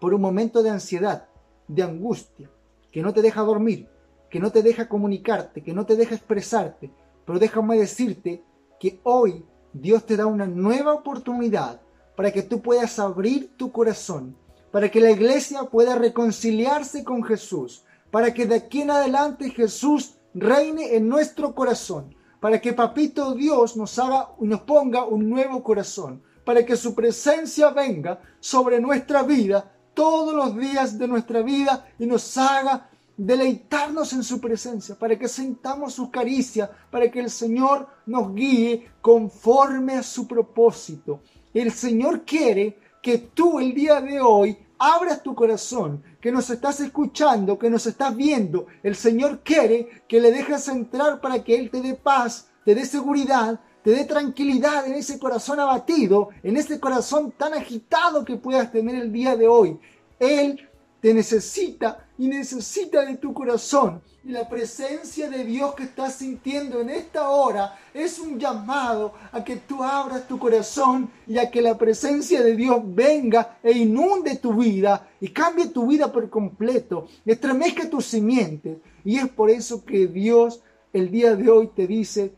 por 0.01 0.13
un 0.13 0.19
momento 0.19 0.61
de 0.61 0.71
ansiedad, 0.71 1.29
de 1.69 1.83
angustia, 1.83 2.51
que 2.91 3.01
no 3.01 3.13
te 3.13 3.21
deja 3.21 3.43
dormir, 3.43 3.87
que 4.29 4.41
no 4.41 4.51
te 4.51 4.61
deja 4.61 4.89
comunicarte, 4.89 5.63
que 5.63 5.73
no 5.73 5.85
te 5.85 5.95
deja 5.95 6.15
expresarte, 6.15 6.91
pero 7.25 7.39
déjame 7.39 7.77
decirte 7.77 8.43
que 8.81 8.99
hoy 9.03 9.45
Dios 9.73 10.07
te 10.07 10.17
da 10.17 10.25
una 10.25 10.47
nueva 10.47 10.93
oportunidad 10.93 11.79
para 12.15 12.31
que 12.31 12.41
tú 12.41 12.63
puedas 12.63 12.97
abrir 12.97 13.55
tu 13.55 13.71
corazón, 13.71 14.35
para 14.71 14.89
que 14.89 14.99
la 14.99 15.11
iglesia 15.11 15.65
pueda 15.65 15.99
reconciliarse 15.99 17.03
con 17.03 17.23
Jesús, 17.23 17.83
para 18.09 18.33
que 18.33 18.47
de 18.47 18.55
aquí 18.55 18.81
en 18.81 18.89
adelante 18.89 19.51
Jesús 19.51 20.15
reine 20.33 20.95
en 20.95 21.07
nuestro 21.07 21.53
corazón, 21.53 22.15
para 22.39 22.59
que 22.59 22.73
Papito 22.73 23.35
Dios 23.35 23.77
nos 23.77 23.99
haga 23.99 24.29
nos 24.39 24.61
ponga 24.61 25.05
un 25.05 25.29
nuevo 25.29 25.61
corazón, 25.61 26.23
para 26.43 26.65
que 26.65 26.75
su 26.75 26.95
presencia 26.95 27.69
venga 27.69 28.19
sobre 28.39 28.81
nuestra 28.81 29.21
vida 29.21 29.71
todos 29.93 30.33
los 30.33 30.57
días 30.57 30.97
de 30.97 31.07
nuestra 31.07 31.43
vida 31.43 31.85
y 31.99 32.07
nos 32.07 32.35
haga 32.35 32.89
deleitarnos 33.25 34.13
en 34.13 34.23
su 34.23 34.41
presencia, 34.41 34.95
para 34.95 35.17
que 35.17 35.27
sintamos 35.27 35.93
su 35.93 36.09
caricia, 36.09 36.71
para 36.89 37.11
que 37.11 37.19
el 37.19 37.29
Señor 37.29 37.87
nos 38.07 38.33
guíe 38.33 38.89
conforme 38.99 39.93
a 39.93 40.03
su 40.03 40.27
propósito. 40.27 41.21
El 41.53 41.71
Señor 41.71 42.23
quiere 42.23 42.79
que 43.01 43.19
tú 43.19 43.59
el 43.59 43.75
día 43.75 44.01
de 44.01 44.19
hoy 44.19 44.57
abras 44.79 45.21
tu 45.21 45.35
corazón, 45.35 46.03
que 46.19 46.31
nos 46.31 46.49
estás 46.49 46.79
escuchando, 46.79 47.59
que 47.59 47.69
nos 47.69 47.85
estás 47.85 48.15
viendo. 48.15 48.65
El 48.81 48.95
Señor 48.95 49.41
quiere 49.43 49.87
que 50.07 50.19
le 50.19 50.31
dejes 50.31 50.67
entrar 50.67 51.21
para 51.21 51.43
que 51.43 51.55
Él 51.55 51.69
te 51.69 51.81
dé 51.81 51.93
paz, 51.93 52.49
te 52.65 52.73
dé 52.73 52.85
seguridad, 52.85 53.59
te 53.83 53.91
dé 53.91 54.05
tranquilidad 54.05 54.87
en 54.87 54.93
ese 54.93 55.19
corazón 55.19 55.59
abatido, 55.59 56.29
en 56.41 56.57
ese 56.57 56.79
corazón 56.79 57.31
tan 57.37 57.53
agitado 57.53 58.25
que 58.25 58.37
puedas 58.37 58.71
tener 58.71 58.95
el 58.95 59.11
día 59.11 59.35
de 59.35 59.47
hoy. 59.47 59.79
Él 60.19 60.70
te 61.01 61.13
necesita 61.13 62.07
y 62.17 62.27
necesita 62.27 63.03
de 63.03 63.17
tu 63.17 63.33
corazón. 63.33 64.01
Y 64.23 64.29
la 64.29 64.47
presencia 64.47 65.27
de 65.29 65.43
Dios 65.43 65.73
que 65.73 65.83
estás 65.83 66.15
sintiendo 66.15 66.79
en 66.79 66.91
esta 66.91 67.29
hora 67.29 67.75
es 67.91 68.19
un 68.19 68.39
llamado 68.39 69.13
a 69.31 69.43
que 69.43 69.55
tú 69.55 69.83
abras 69.83 70.27
tu 70.27 70.37
corazón 70.37 71.09
y 71.25 71.39
a 71.39 71.49
que 71.49 71.59
la 71.59 71.75
presencia 71.75 72.43
de 72.43 72.55
Dios 72.55 72.79
venga 72.85 73.57
e 73.63 73.71
inunde 73.71 74.37
tu 74.37 74.53
vida 74.53 75.09
y 75.19 75.29
cambie 75.29 75.69
tu 75.69 75.87
vida 75.87 76.11
por 76.11 76.29
completo, 76.29 77.07
estremezca 77.25 77.89
tus 77.89 78.05
simientes. 78.05 78.77
Y 79.03 79.17
es 79.17 79.27
por 79.27 79.49
eso 79.49 79.83
que 79.83 80.05
Dios 80.05 80.61
el 80.93 81.09
día 81.09 81.35
de 81.35 81.49
hoy 81.49 81.67
te 81.75 81.87
dice 81.87 82.35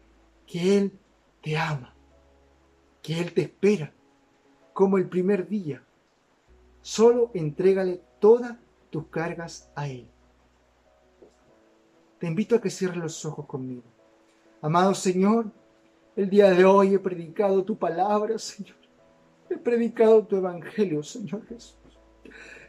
que 0.48 0.78
Él 0.78 0.92
te 1.42 1.58
ama, 1.58 1.94
que 3.02 3.20
Él 3.20 3.34
te 3.34 3.42
espera, 3.42 3.92
como 4.72 4.98
el 4.98 5.10
primer 5.10 5.50
día. 5.50 5.84
Solo 6.82 7.32
entrégale 7.34 8.02
todas 8.24 8.56
tus 8.90 9.08
cargas 9.08 9.70
a 9.76 9.90
Él. 9.90 10.08
Te 12.20 12.28
invito 12.28 12.56
a 12.56 12.62
que 12.62 12.70
cierres 12.70 12.96
los 12.96 13.26
ojos 13.26 13.46
conmigo. 13.46 13.84
Amado 14.62 14.96
Señor, 14.96 15.52
el 16.16 16.30
día 16.30 16.52
de 16.52 16.64
hoy 16.64 16.94
he 16.94 17.00
predicado 17.00 17.66
tu 17.66 17.78
palabra, 17.78 18.40
Señor. 18.40 18.78
He 19.50 19.58
predicado 19.58 20.26
tu 20.26 20.38
evangelio, 20.38 21.04
Señor 21.04 21.46
Jesús. 21.48 21.76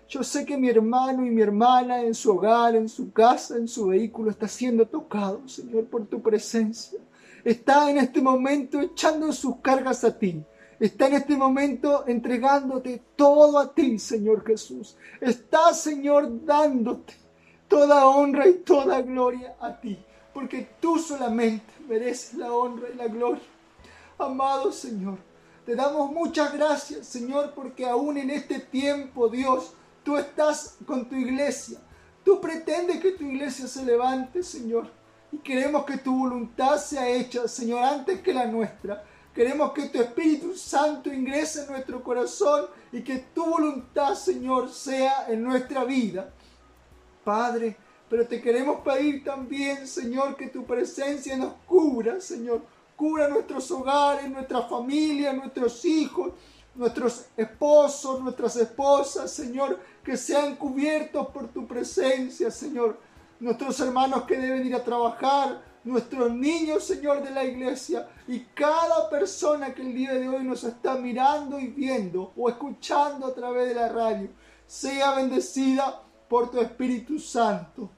Yo 0.08 0.24
sé 0.24 0.44
que 0.44 0.58
mi 0.58 0.68
hermano 0.68 1.24
y 1.24 1.30
mi 1.30 1.42
hermana 1.42 2.02
en 2.02 2.16
su 2.16 2.32
hogar, 2.32 2.74
en 2.74 2.88
su 2.88 3.12
casa, 3.12 3.56
en 3.56 3.68
su 3.68 3.86
vehículo 3.86 4.32
está 4.32 4.48
siendo 4.48 4.88
tocado, 4.88 5.46
Señor, 5.46 5.84
por 5.84 6.04
tu 6.06 6.20
presencia. 6.20 6.98
Está 7.44 7.88
en 7.92 7.98
este 7.98 8.20
momento 8.20 8.80
echando 8.80 9.32
sus 9.32 9.58
cargas 9.58 10.02
a 10.02 10.18
ti 10.18 10.44
está 10.80 11.06
en 11.08 11.14
este 11.14 11.36
momento 11.36 12.04
entregándote 12.06 13.02
todo 13.16 13.58
a 13.58 13.74
ti, 13.74 13.98
Señor 13.98 14.44
Jesús. 14.44 14.96
Está, 15.20 15.72
Señor, 15.74 16.44
dándote 16.44 17.14
toda 17.68 18.06
honra 18.06 18.46
y 18.46 18.54
toda 18.58 19.02
gloria 19.02 19.56
a 19.60 19.80
ti, 19.80 19.98
porque 20.32 20.68
tú 20.80 20.98
solamente 20.98 21.72
mereces 21.88 22.34
la 22.34 22.52
honra 22.52 22.88
y 22.92 22.96
la 22.96 23.08
gloria. 23.08 23.42
Amado 24.18 24.70
Señor, 24.70 25.18
te 25.66 25.74
damos 25.74 26.12
muchas 26.12 26.52
gracias, 26.52 27.06
Señor, 27.06 27.52
porque 27.54 27.86
aún 27.86 28.18
en 28.18 28.30
este 28.30 28.60
tiempo, 28.60 29.28
Dios, 29.28 29.72
tú 30.04 30.16
estás 30.16 30.76
con 30.86 31.08
tu 31.08 31.16
iglesia. 31.16 31.78
Tú 32.24 32.40
pretendes 32.40 33.00
que 33.00 33.12
tu 33.12 33.24
iglesia 33.24 33.66
se 33.66 33.84
levante, 33.84 34.42
Señor. 34.42 34.90
Y 35.32 35.38
queremos 35.38 35.84
que 35.84 35.98
tu 35.98 36.16
voluntad 36.16 36.78
sea 36.78 37.08
hecha, 37.08 37.48
Señor, 37.48 37.82
antes 37.82 38.20
que 38.20 38.32
la 38.32 38.46
nuestra. 38.46 39.04
Queremos 39.34 39.72
que 39.72 39.88
tu 39.88 40.00
Espíritu 40.00 40.54
Santo 40.54 41.12
ingrese 41.12 41.62
en 41.62 41.72
nuestro 41.72 42.02
corazón 42.04 42.66
y 42.92 43.02
que 43.02 43.18
tu 43.34 43.44
voluntad, 43.44 44.14
Señor, 44.14 44.70
sea 44.70 45.26
en 45.28 45.42
nuestra 45.42 45.82
vida. 45.84 46.32
Padre, 47.24 47.76
pero 48.08 48.28
te 48.28 48.40
queremos 48.40 48.80
pedir 48.82 49.24
también, 49.24 49.88
Señor, 49.88 50.36
que 50.36 50.48
tu 50.48 50.64
presencia 50.64 51.36
nos 51.36 51.54
cubra, 51.66 52.20
Señor. 52.20 52.62
Cubra 52.94 53.26
nuestros 53.26 53.68
hogares, 53.72 54.30
nuestra 54.30 54.62
familia, 54.62 55.32
nuestros 55.32 55.84
hijos, 55.84 56.32
nuestros 56.76 57.26
esposos, 57.36 58.20
nuestras 58.20 58.54
esposas, 58.54 59.32
Señor, 59.32 59.80
que 60.04 60.16
sean 60.16 60.54
cubiertos 60.54 61.26
por 61.28 61.48
tu 61.48 61.66
presencia, 61.66 62.52
Señor. 62.52 63.00
Nuestros 63.40 63.80
hermanos 63.80 64.22
que 64.24 64.38
deben 64.38 64.64
ir 64.64 64.76
a 64.76 64.84
trabajar, 64.84 65.60
nuestros 65.84 66.32
niños, 66.32 66.84
Señor, 66.84 67.22
de 67.22 67.30
la 67.30 67.44
iglesia 67.44 68.08
y 68.26 68.40
cada 68.54 69.08
persona 69.10 69.74
que 69.74 69.82
el 69.82 69.94
día 69.94 70.14
de 70.14 70.28
hoy 70.28 70.42
nos 70.42 70.64
está 70.64 70.96
mirando 70.96 71.60
y 71.60 71.68
viendo 71.68 72.32
o 72.36 72.48
escuchando 72.48 73.26
a 73.26 73.34
través 73.34 73.68
de 73.68 73.74
la 73.74 73.88
radio, 73.88 74.28
sea 74.66 75.14
bendecida 75.14 76.02
por 76.28 76.50
tu 76.50 76.60
Espíritu 76.60 77.18
Santo. 77.18 77.90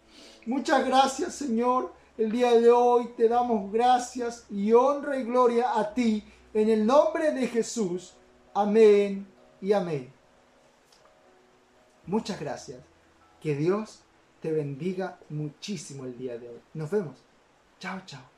Muchas 0.46 0.84
gracias, 0.84 1.34
Señor. 1.34 1.92
El 2.18 2.32
día 2.32 2.52
de 2.52 2.70
hoy 2.70 3.10
te 3.16 3.28
damos 3.28 3.70
gracias 3.72 4.46
y 4.50 4.72
honra 4.72 5.18
y 5.18 5.24
gloria 5.24 5.78
a 5.78 5.92
ti 5.92 6.24
en 6.54 6.68
el 6.70 6.86
nombre 6.86 7.32
de 7.32 7.46
Jesús. 7.46 8.14
Amén 8.54 9.26
y 9.60 9.72
amén. 9.72 10.12
Muchas 12.06 12.40
gracias. 12.40 12.80
Que 13.40 13.54
Dios 13.54 14.00
te 14.40 14.50
bendiga 14.50 15.18
muchísimo 15.28 16.04
el 16.04 16.16
día 16.16 16.38
de 16.38 16.48
hoy. 16.48 16.60
Nos 16.74 16.90
vemos. 16.90 17.25
Chao, 17.78 18.00
chao. 18.06 18.35